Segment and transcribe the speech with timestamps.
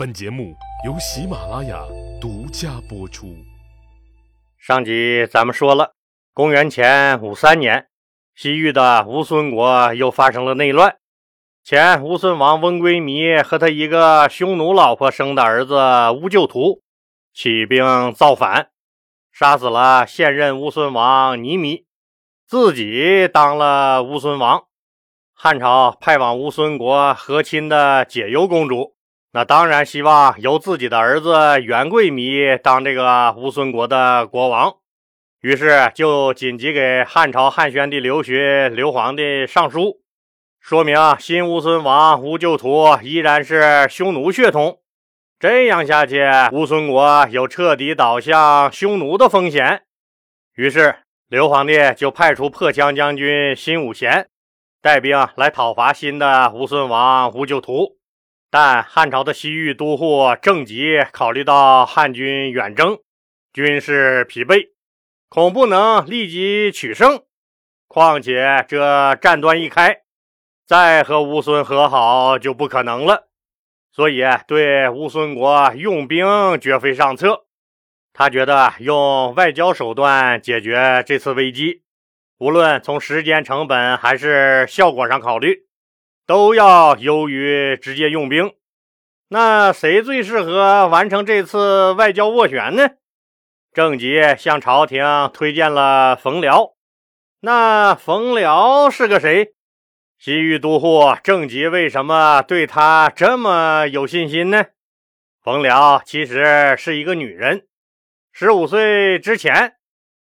[0.00, 0.56] 本节目
[0.86, 1.78] 由喜马拉雅
[2.18, 3.36] 独家播出。
[4.56, 5.92] 上集咱们说了，
[6.32, 7.86] 公元前五三年，
[8.34, 10.96] 西域的乌孙国又发生了内乱。
[11.62, 15.78] 前乌孙王翁归靡和他一个匈奴老婆生的儿子
[16.12, 16.80] 乌就图
[17.34, 18.70] 起兵造反，
[19.30, 21.84] 杀死了现任乌孙王尼弥，
[22.46, 24.64] 自己当了乌孙王。
[25.34, 28.94] 汉朝派往乌孙国和亲的解忧公主。
[29.32, 34.74] 那当然希望由自己的儿子元贵弥当这个乌孙国的国王，
[35.40, 40.00] 于是就紧急给汉朝汉宣帝刘询、刘皇帝上书，
[40.58, 44.80] 说明新乌孙王乌就图依然是匈奴血统，
[45.38, 49.82] 这样下去，乌孙国有彻底倒向匈奴的风险。
[50.56, 50.96] 于是
[51.28, 54.28] 刘皇帝就派出破羌将军辛武贤
[54.82, 57.99] 带兵来讨伐新的乌孙王乌就图。
[58.50, 62.98] 但汉朝的西域都护郑吉考虑到汉军远征，
[63.52, 64.70] 军事疲惫，
[65.28, 67.22] 恐不能立即取胜。
[67.86, 70.02] 况且这战端一开，
[70.66, 73.28] 再和乌孙和好就不可能了。
[73.92, 76.26] 所以对乌孙国用兵
[76.60, 77.46] 绝非上策。
[78.12, 81.82] 他觉得用外交手段解决这次危机，
[82.38, 85.69] 无论从时间成本还是效果上考虑。
[86.30, 88.54] 都要优于直接用兵，
[89.30, 92.90] 那谁最适合完成这次外交斡旋呢？
[93.72, 95.02] 郑吉向朝廷
[95.34, 96.76] 推荐了冯辽。
[97.40, 99.54] 那冯辽是个谁？
[100.20, 104.66] 西域都护郑吉为什么对他这么有信心呢？
[105.42, 107.66] 冯辽其实是一个女人。
[108.30, 109.74] 十五岁之前，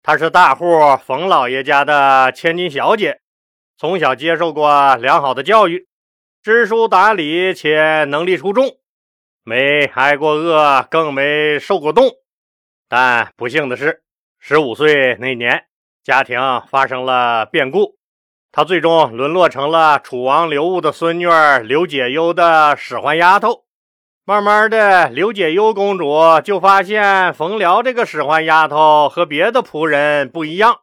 [0.05, 0.65] 她是大户
[1.05, 3.23] 冯老爷家的千金小姐。
[3.81, 5.89] 从小接受过良好的教育，
[6.43, 8.77] 知书达理且能力出众，
[9.43, 12.11] 没挨过饿，更没受过冻。
[12.91, 14.03] 但不幸的是，
[14.39, 15.65] 十五岁那年，
[16.05, 17.97] 家庭发生了变故，
[18.53, 21.27] 她最终沦落成了楚王刘戊的孙女
[21.65, 23.65] 刘解忧的使唤丫头。
[24.27, 30.81] 慢慢的，刘解忧公主就发现冯辽这个使唤丫头和别的仆人不一样，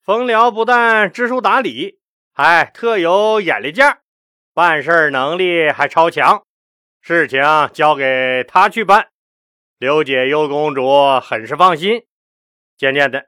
[0.00, 1.97] 冯辽不但知书达理。
[2.40, 3.98] 还特有眼力劲儿，
[4.54, 6.44] 办事能力还超强，
[7.00, 9.08] 事情交给他去办，
[9.76, 12.04] 刘解忧公主很是放心。
[12.76, 13.26] 渐渐的，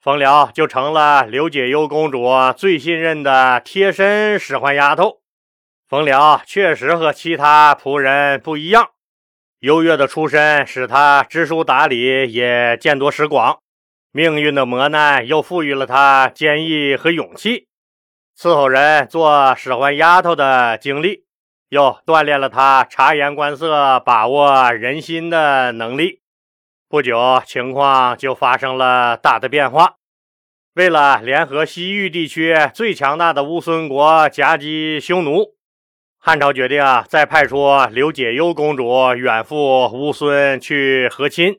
[0.00, 5.20] 冯辽就成了刘解忧公主最信任的贴身使唤丫头。
[5.88, 8.90] 冯辽确实和其他仆人不一样，
[9.60, 13.60] 优越的出身使他知书达理，也见多识广。
[14.10, 17.67] 命运的磨难又赋予了他坚毅和勇气。
[18.40, 21.24] 伺候人做使唤丫头的经历，
[21.70, 26.20] 又锻炼了他察言观色、把握人心的能力。
[26.88, 29.96] 不久，情况就发生了大的变化。
[30.74, 35.56] 为了联合西域地区最强大的乌孙国夹击匈奴，
[36.20, 41.58] 汉朝决定啊再派出刘解忧公主远赴乌孙去和亲。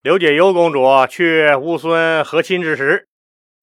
[0.00, 3.09] 刘解忧公主去乌孙和亲之时，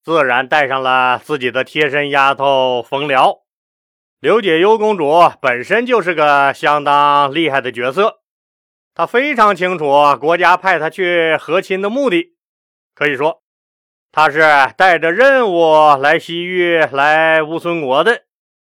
[0.07, 3.40] 自然带上了自己的贴身丫头冯辽。
[4.22, 8.22] 刘解忧公主本身就是个相当厉害的角色，
[8.95, 9.85] 她非常清楚
[10.18, 12.38] 国家派她去和亲的目的，
[12.95, 13.44] 可以说
[14.13, 14.40] 她是
[14.78, 18.22] 带着任务来西域、来乌孙国的。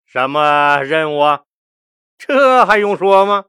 [0.05, 1.43] 什么任务啊？
[2.17, 3.45] 这还用说吗？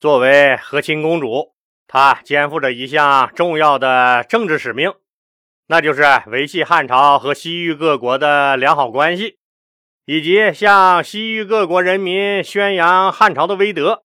[0.00, 1.54] 作为和亲公主，
[1.86, 4.92] 她肩负着一项重要的政治使命。
[5.68, 9.38] 那就是维系汉朝和西域各国的良好关系，
[10.04, 14.04] 以及向西域各国人民宣扬汉朝的威德，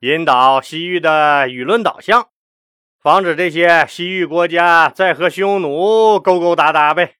[0.00, 2.28] 引导西域的舆论导向，
[3.00, 7.14] 防止这些西域国家再和匈奴勾勾搭搭呗。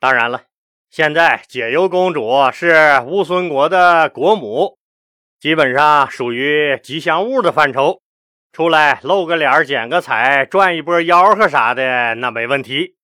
[0.00, 0.44] 当然了，
[0.88, 4.78] 现在解忧公主是乌孙国的国母，
[5.38, 8.00] 基本上属于吉祥物的范畴。
[8.54, 12.94] 出来露个脸、捡个彩、赚一波吆喝啥的，那没问题。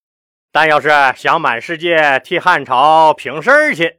[0.52, 3.96] 但要是想满世界替汉朝平事儿去，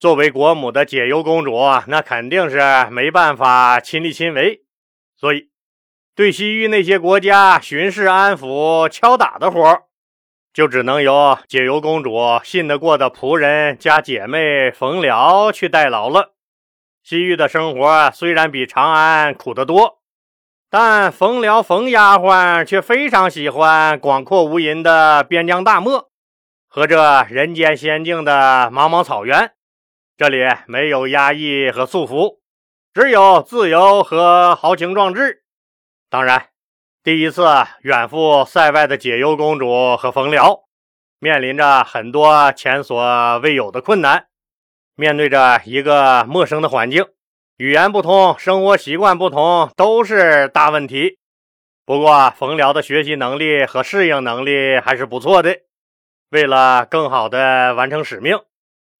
[0.00, 1.56] 作为国母的解忧公主，
[1.86, 2.58] 那肯定是
[2.90, 4.62] 没办法亲力亲为。
[5.16, 5.50] 所以，
[6.16, 9.84] 对西域那些国家巡视、安抚、敲打的活
[10.52, 16.34] 就只能由解忧公主信得过的仆人加姐妹冯辽去代劳了。
[17.04, 20.01] 西域的生活虽然比长安苦得多。
[20.74, 26.08] 但冯辽冯丫鬟却非常喜欢广阔无垠的边疆大漠
[26.66, 29.52] 和这人间仙境的茫茫草原，
[30.16, 32.38] 这里没有压抑和束缚，
[32.94, 35.42] 只有自由和豪情壮志。
[36.08, 36.48] 当然，
[37.04, 37.44] 第一次
[37.82, 40.62] 远赴塞外的解忧公主和冯辽，
[41.18, 44.28] 面临着很多前所未有的困难，
[44.96, 47.04] 面对着一个陌生的环境，
[47.58, 51.18] 语言不通，生活习惯不同，都是大问题。
[51.84, 55.58] 不过，冯辽的学习能力和适应能力还是不错的。
[56.30, 58.38] 为了更好地完成使命，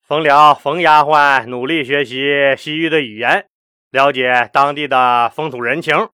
[0.06, 3.48] 冯辽、冯丫鬟努力学习西域的语言。
[3.90, 6.08] 了解当地的风土人情，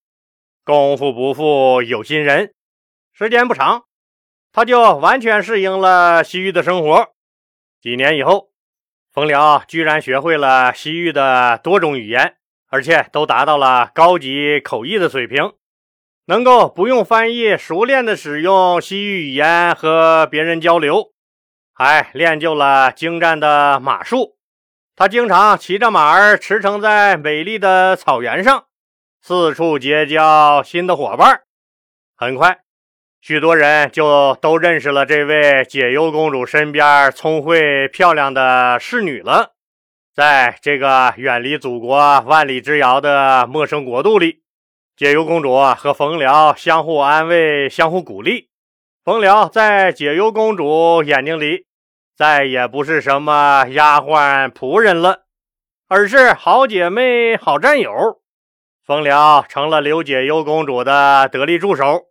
[0.64, 2.55] 功夫不负有心人。
[3.12, 3.85] 时间不长，
[4.52, 7.08] 他就完全适应了西域的生活。
[7.81, 8.49] 几年以后，
[9.19, 12.37] 冯辽居然学会了西域的多种语言，
[12.69, 15.55] 而且都达到了高级口译的水平，
[16.26, 21.11] 能够不用翻译，熟练的使用西域语言和别人交流，
[21.75, 24.37] 还练就了精湛的马术。
[24.94, 28.67] 他经常骑着马儿驰骋在美丽的草原上，
[29.21, 31.43] 四处结交新的伙伴。
[32.14, 32.61] 很快，
[33.20, 39.55] 许多人就都认识了这位解忧公主身边聪慧漂亮的侍女了。
[40.15, 44.43] 在这个远离祖国万里之遥的陌生国度里，
[44.97, 48.49] 解忧公主和冯辽相互安慰、相互鼓励。
[49.05, 51.67] 冯辽在解忧公主眼睛里。
[52.17, 55.26] 再也不是什么丫鬟仆人了，
[55.87, 57.93] 而是好姐妹、好战友。
[58.85, 62.06] 冯辽成了刘解忧公主的得力助手，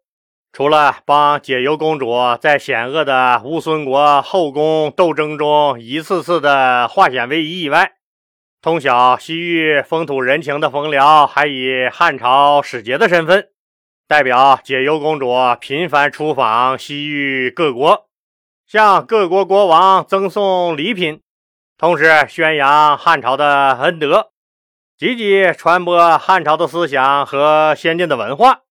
[0.52, 7.94] 除了帮解忧公主在险恶的乌孙国后宫斗争中一次次的化险为夷以外，
[8.62, 13.50] 通晓西域风土人情的冯辽，还以汉朝使节的身份，
[14.08, 18.08] 代表解忧公主频繁出访西域各国。
[18.66, 21.22] 向各国国王赠送礼品，
[21.78, 24.32] 同时宣扬汉朝的恩德，
[24.98, 28.64] 积极传播汉朝的思想和先进的文化。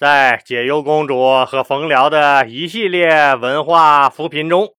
[0.00, 4.74] 在解忧公主和冯辽的一系列文化扶贫中，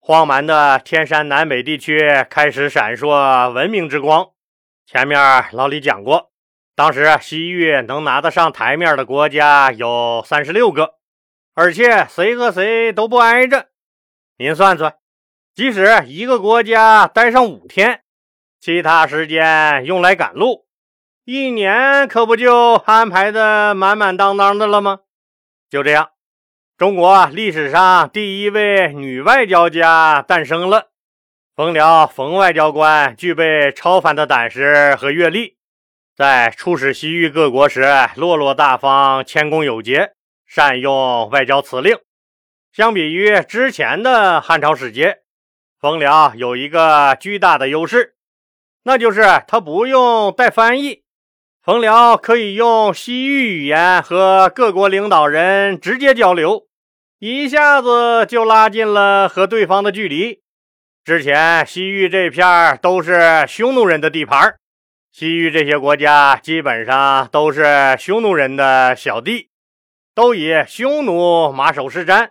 [0.00, 4.30] 荒蛮的天山南北地区开始闪烁文明之光。
[4.84, 6.32] 前面老李讲过，
[6.74, 10.94] 当时西域能拿得上台面的国家有三十六个，
[11.54, 13.68] 而且谁和谁都不挨着。
[14.36, 14.96] 您算算，
[15.54, 18.02] 即使一个国家待上五天，
[18.60, 20.65] 其他时间用来赶路，
[21.28, 25.00] 一年可不就安排的满满当当的了吗？
[25.68, 26.10] 就这样，
[26.76, 30.90] 中国历史上第一位女外交家诞生了。
[31.56, 35.56] 冯辽，冯外交官具备超凡的胆识和阅历，
[36.14, 37.84] 在出使西域各国时
[38.14, 40.12] 落落大方、谦恭有节，
[40.46, 41.98] 善用外交辞令。
[42.72, 45.22] 相比于之前的汉朝使节，
[45.80, 48.14] 冯辽有一个巨大的优势，
[48.84, 51.02] 那就是他不用带翻译。
[51.66, 56.68] 冯辽可以用西域语言和各国领导人直接交流，
[57.18, 60.42] 一下子就拉近了和对方的距离。
[61.04, 64.54] 之前西域这片都是匈奴人的地盘，
[65.10, 69.48] 西域这些国家基本上都是匈奴人的小弟，
[70.14, 72.30] 都以匈奴马首是瞻。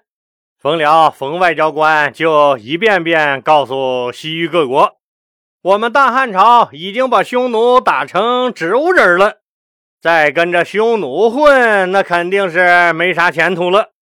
[0.58, 4.96] 冯辽，冯外交官就一遍遍告诉西域各国
[5.66, 9.40] ：“我们大汉朝已经把匈奴打成植物人了，
[10.00, 13.94] 再跟着匈奴混，那肯定是没啥前途了。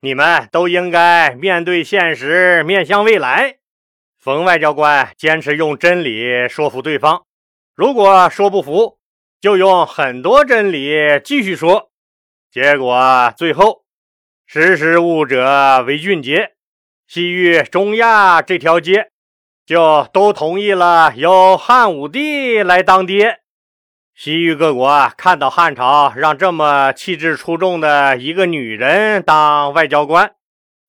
[0.00, 3.58] 你们都应该面对现实，面向未来。”
[4.18, 7.24] 冯外交官坚持用真理说服对方，
[7.76, 8.98] 如果说不服，
[9.40, 11.92] 就用很多真理继续说。
[12.50, 13.84] 结果最后。
[14.46, 16.54] 识时务者为俊杰，
[17.06, 19.12] 西域、中亚这条街
[19.66, 23.40] 就都同意了由汉武帝来当爹。
[24.14, 30.34] 西域各国啊看到汉朝让这么气质出众的一个女人当外交官，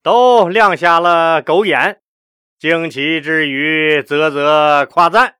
[0.03, 2.01] 都亮瞎了狗眼，
[2.59, 5.35] 惊奇之余啧啧夸赞。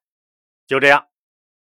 [0.66, 1.06] 就这样，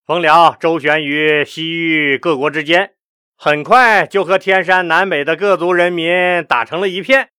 [0.06, 2.94] 冯辽周旋于西域各国之间。
[3.38, 7.30] 很快就和天山南北的各族人民打成了一片，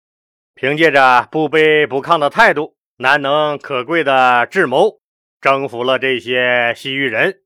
[0.54, 5.00] 凭借着不卑不亢的态度、难能可贵的智谋，
[5.40, 7.38] 征服了这些西域人，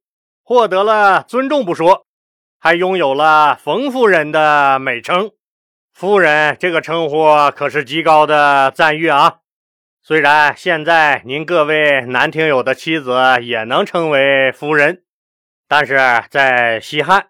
[0.42, 2.06] 获得了尊重不说，
[2.58, 5.30] 还拥有了“冯夫人”的美称。
[5.92, 9.36] 夫人这个称呼可是极高的赞誉啊！
[10.02, 15.04] 虽然现在您各位男听友的妻子也能称为夫人，
[15.68, 15.96] 但是
[16.30, 17.28] 在西汉。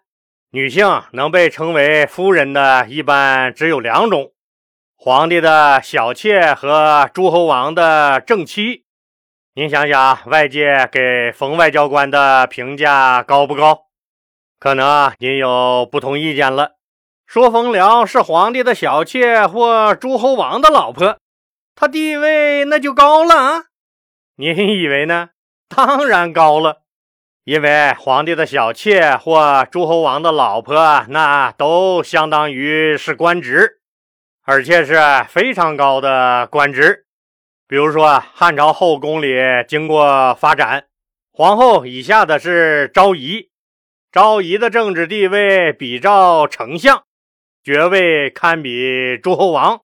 [0.49, 4.31] 女性能被称为夫人的，一般只有两种：
[5.05, 8.85] 皇帝的小妾和诸侯王的正妻。
[9.53, 13.83] 您想想，外界给冯外交官的评价高不高？
[14.57, 16.77] 可能您有不同意见了，
[17.27, 21.19] 说冯辽是皇帝的小妾或诸侯王的老婆，
[21.75, 23.63] 他地位那就高了啊？
[24.37, 25.29] 您以为呢？
[25.69, 26.81] 当然高了，
[27.43, 33.81] 因为皇帝的小妾或诸侯王的老婆，那都相当于是官职，
[34.47, 34.95] 而且是
[35.27, 37.05] 非常高的官职。
[37.67, 39.35] 比如说，汉朝后宫里
[39.67, 40.85] 经过发展，
[41.31, 43.49] 皇后以下的是昭仪。
[44.11, 47.03] 昭仪的政治地位比照丞相，
[47.63, 49.79] 爵位堪比诸侯王；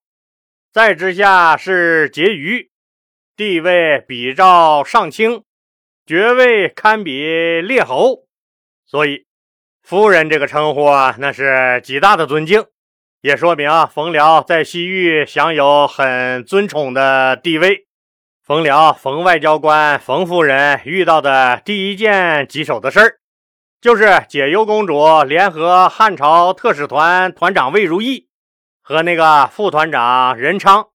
[0.71, 2.69] 再之下是婕妤，
[3.35, 5.43] 地位比照上卿，
[6.05, 8.27] 爵位堪比列侯。
[8.85, 9.25] 所以，
[9.81, 12.63] 夫人这个称呼啊，那是极大的尊敬，
[13.21, 17.85] 也说明冯辽在西域享有很尊崇的地位。
[18.41, 23.17] 冯辽，冯外交官，冯夫人遇到的第一件棘手的事儿。
[23.79, 28.27] 就是解忧公主联合汉朝特使团团长魏如意
[28.81, 30.87] 和那个副团长任昌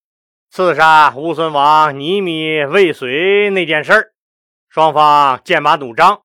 [0.51, 4.13] 刺杀乌孙王尼米未遂那件事儿，
[4.69, 6.23] 双方剑拔弩张，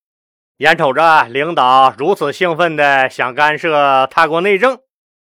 [0.57, 4.79] 眼瞅着领导如此兴奋的想干涉他国内政，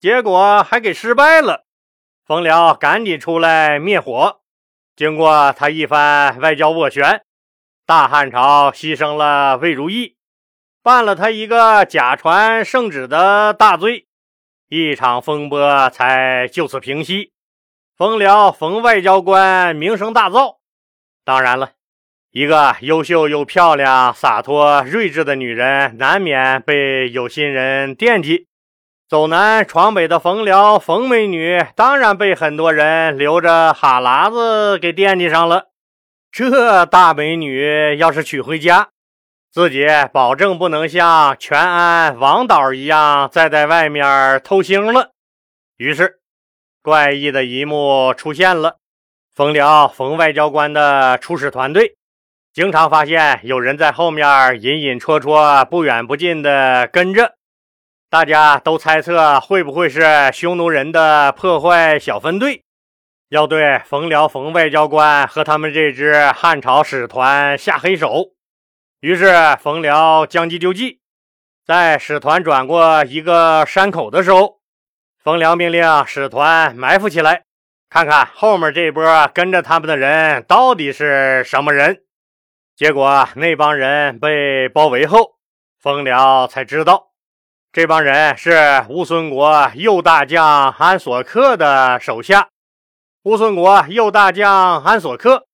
[0.06, 1.64] 结果还给失败了。
[2.24, 4.38] 冯辽赶紧出来灭火，
[4.94, 7.24] 经过他一番外交斡旋，
[7.84, 10.14] 大汉朝牺牲了魏如意。
[10.80, 14.06] 办了他一个假传圣旨的大罪，
[14.68, 17.32] 一场风波才就此平息。
[17.96, 20.58] 冯辽冯外交官名声大噪。
[21.24, 21.72] 当然了，
[22.30, 28.46] 一个优秀又漂亮、洒脱睿智的女人，难免被有心人惦记。
[29.08, 35.66] 走南闯北的冯辽冯美女，当然被很多人流着哈喇子给惦记上了。
[36.32, 38.88] 这大美女要是娶回家，
[39.52, 45.12] 自己保证不能像全安王导一样再在外面偷腥了。
[45.76, 46.18] 于是，
[46.82, 48.78] 怪异的一幕出现了：
[49.32, 51.94] 冯辽冯外交官的出使团队，
[52.52, 57.35] 经常发现有人在后面隐隐绰绰、不远不近的跟着。
[58.08, 62.62] 大家都猜测会不会是匈奴人的破坏小分队，
[63.30, 68.28] 要对冯辽冯外交官和他们这支汉朝使团下黑手。
[69.00, 71.00] 于是，冯辽将计就计，
[71.66, 74.60] 在使团转过一个山口的时候，
[75.22, 77.42] 冯辽命令使团埋伏起来，
[77.90, 82.02] 看看后面这波跟着他们的人到底是什么人。
[82.76, 85.32] 结果，那帮人被包围后，
[85.80, 87.08] 冯辽才知道，
[87.76, 92.48] 这帮人是乌孙国右大将安索克的手下。
[93.24, 95.44] 乌孙国右大将安索克。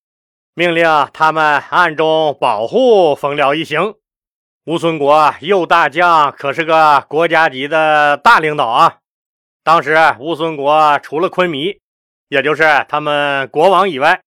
[0.54, 3.96] 命令他们暗中保护冯辽一行。
[4.66, 8.98] 乌孙国右大将可是个国家级的大领导啊！
[9.64, 11.80] 当时乌孙国除了昆弥，
[12.28, 14.20] 也就是他们国王以外，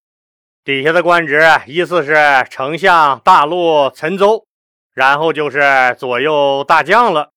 [0.62, 2.14] 底下的官职依次是
[2.50, 4.44] 丞相、大陆、岑州，
[4.92, 7.30] 然后就是左右大将了。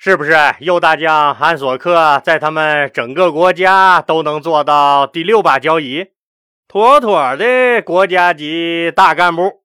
[0.00, 6.12] 是不是右大将安索克在他们整个国家都能做到第六把交椅？
[6.68, 9.64] 妥妥的国家级大干部，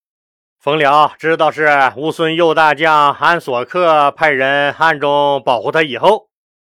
[0.59, 6.29] 冯辽知道是乌孙右大将安索克派人暗中保护他以后，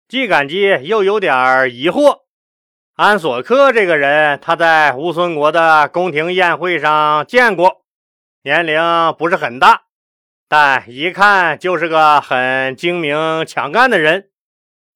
[0.10, 1.34] 既感激又有点
[1.74, 2.24] 疑惑。
[2.98, 7.86] 安索克这个人，他在乌孙国的宫廷宴会上见过，
[8.44, 8.82] 年龄
[9.18, 9.84] 不是很大，
[10.48, 14.30] 但一看就是个很精明强干的人。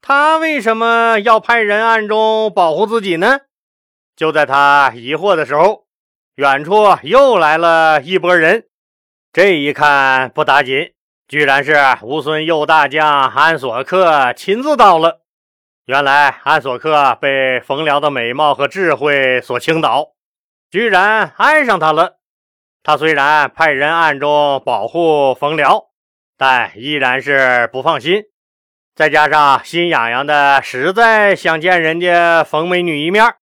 [0.02, 3.40] 他为什么要派人暗中保护自己呢？
[4.16, 5.86] 就在他疑惑的时候，
[6.36, 8.66] 远处又来了一波人。
[9.34, 10.94] 这一看不打紧，
[11.28, 15.22] 居然是乌孙右大将安索克亲自到了。
[15.86, 20.14] 原来安索克被冯辽的美貌和智慧所倾倒，
[20.70, 22.19] 居然爱上他了。
[22.84, 25.90] 他虽然派人暗中保护冯辽，
[26.38, 28.24] 但依然是不放心。
[28.96, 33.36] 再加上心痒痒的，实在想见人家冯美女一面。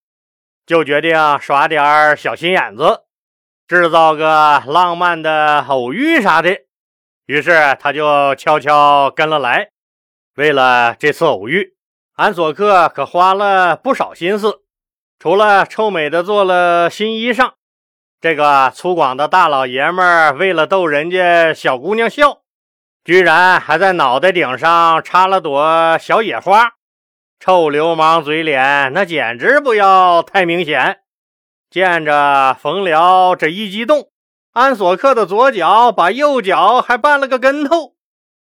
[0.66, 3.04] 就决定耍点小心眼子，
[3.68, 6.58] 制造个浪漫的偶遇啥的。
[7.26, 9.70] 于是他就悄悄跟了来。
[10.36, 11.76] 为了这次偶遇，
[12.16, 14.62] 安索克可花了不少心思。
[15.20, 17.54] 除了臭美的做了新衣裳，
[18.20, 22.40] 这个粗犷的大老爷们儿为了逗人家小姑娘笑，
[23.04, 26.72] 居然还在脑袋顶上插了朵小野花。
[27.40, 31.02] 臭流氓嘴脸，那简直不要太明显。
[31.70, 34.10] 见着冯辽这一激动，
[34.54, 37.94] 安索克的左脚把右脚还绊了个跟头，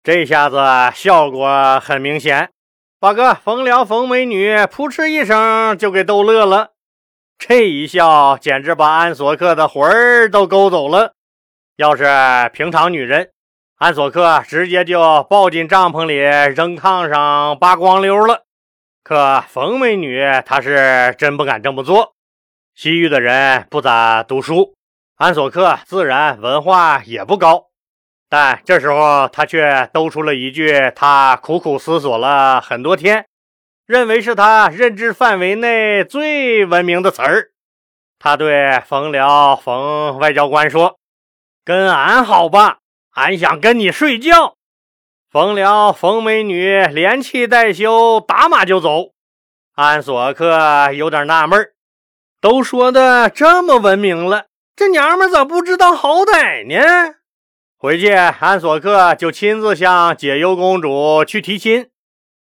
[0.02, 0.56] 这下子
[0.94, 2.52] 效果很明显，
[2.98, 6.70] 把个冯辽冯美女扑哧一声就给逗乐了。
[7.38, 11.14] 这一笑简直把安索克的魂儿都勾走了。
[11.76, 12.04] 要是
[12.52, 13.30] 平常女人，
[13.76, 18.42] 安索克直接就抱进帐篷里扔炕上扒光溜了。
[19.04, 22.14] 可冯美女她是真不敢这么做。
[22.74, 24.74] 西域的人不咋读书，
[25.16, 27.66] 安索克自然文化也不高。
[28.28, 33.24] 但这时候他却兜出了一句他苦苦思索了很多天。
[33.88, 37.52] 认为是他认知范围内最文明的词儿。
[38.18, 40.98] 他对冯辽冯外交官说
[41.64, 42.80] ：“跟俺好吧，
[43.12, 44.56] 俺想跟你睡觉。”
[45.32, 49.12] 冯辽冯美女连气带羞，打马就走。
[49.74, 51.70] 安索克有点纳闷
[52.42, 57.14] 都说的这么文明了，这娘们咋不知道好歹呢？
[57.78, 61.88] 回去，安索克就亲自向解忧公主去提亲。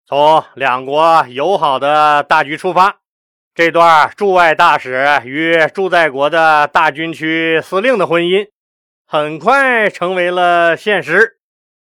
[0.07, 2.97] 从两国友好的大局出发，
[3.55, 8.49] 这段驻外大使与驻在国的大军区司令的婚姻
[9.07, 11.39] 很快成为了现实。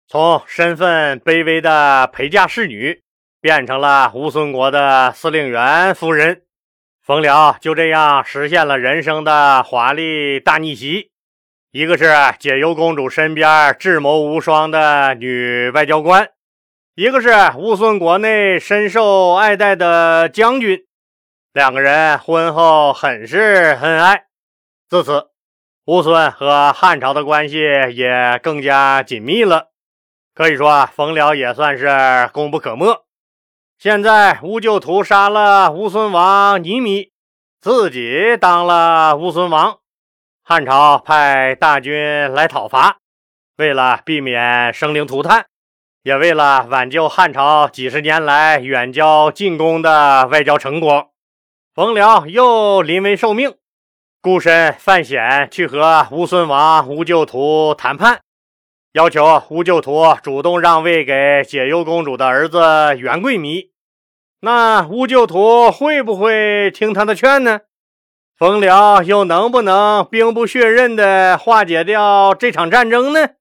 [0.05, 3.01] 从身份卑微的陪嫁侍女
[3.39, 6.41] 变成了乌孙国的司令员夫人，
[7.01, 11.11] 冯辽就这样实现了人生的华丽大逆袭。
[11.71, 16.29] 一个是解忧公主身边智谋无双的女外交官。
[16.99, 20.81] 一个是乌孙国内深受爱戴的将军，
[21.53, 23.37] 两个人婚后很是
[23.81, 24.25] 恩爱。
[24.89, 25.29] 自此，
[25.85, 27.61] 乌孙和汉朝的关系
[27.93, 29.69] 也更加紧密了。
[30.35, 31.87] 可以说啊，冯辽也算是
[32.33, 33.05] 功不可没。
[33.77, 37.13] 现在，乌就屠杀了乌孙王尼米，
[37.61, 39.77] 自己当了乌孙王。
[40.43, 42.97] 汉朝派大军来讨伐，
[43.55, 45.45] 为了避免生灵涂炭。
[46.03, 51.09] 也为了挽救汉朝几十年来远交近攻的外交成果，
[51.75, 53.55] 冯辽又临危受命，
[54.21, 58.21] 孤身犯险去和乌孙王乌就图谈判，
[58.93, 63.71] 要求乌就图主动让位给解忧公主的儿子元贵弥。
[64.41, 67.59] 那乌就图会不会听他的劝呢？
[68.37, 73.31] 冯辽又能不能兵不血刃地化解掉这场战争呢？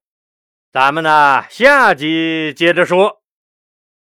[0.71, 3.23] 咱们呢，下集接着说。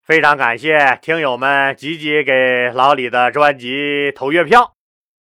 [0.04, 4.74] 非常感谢听友们积极给老李的专辑投月票。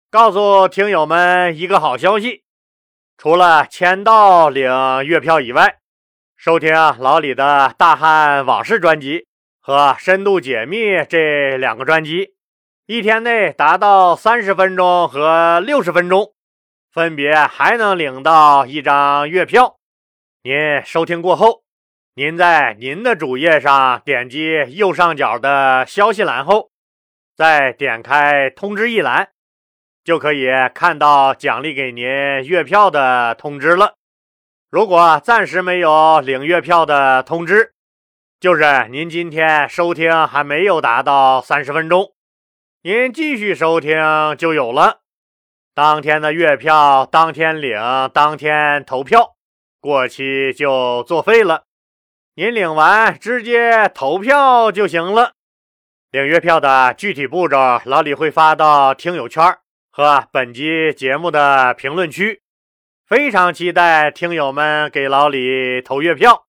[0.10, 2.44] 告诉听友们一个好消息：
[3.20, 4.68] 除了签到领
[5.06, 5.78] 月票以外，
[6.36, 9.28] 收听老李的大汉往事专辑
[9.60, 12.34] 和深度解密这两个专辑，
[12.88, 16.34] 一天内达到三十分钟和六十分钟，
[16.92, 19.77] 分别还能领到一张月票。
[20.48, 21.64] 您收听过后，
[22.16, 26.70] 您在您的主页上点击右上角的消息栏后，
[27.36, 29.32] 再点开通知一栏，
[30.06, 33.96] 就可以看到奖励给您月票的通知了。
[34.72, 37.74] 如果暂时没有领月票的通知，
[38.40, 42.14] 就是您今天收听还没有达到三十分钟，
[42.84, 43.98] 您继续收听
[44.38, 45.02] 就有了。
[45.76, 47.78] 当天的月票当天领，
[48.14, 49.34] 当天投票。
[49.80, 51.64] 过期就作废了，
[52.36, 55.34] 您领完直接投票就行了。
[56.12, 59.44] 领月票的具体步骤，老李会发到听友圈
[59.92, 62.42] 和本集节目的评论区。
[63.06, 66.46] 非常期待听友们给老李投月票。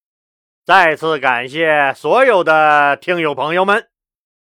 [0.65, 3.87] 再次感谢所有的听友朋友们。